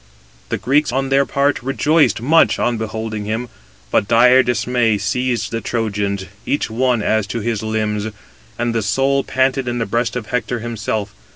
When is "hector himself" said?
10.29-11.13